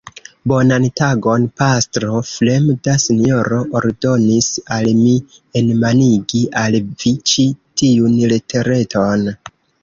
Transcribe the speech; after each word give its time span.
Bonan 0.51 0.85
tagon, 0.99 1.43
pastro; 1.61 2.21
fremda 2.29 2.95
sinjoro 3.03 3.59
ordonis 3.81 4.47
al 4.77 4.89
mi 5.03 5.13
enmanigi 5.63 6.43
al 6.63 6.79
vi 7.05 7.15
ĉi 7.33 7.47
tiun 7.83 8.19
letereton. 8.35 9.31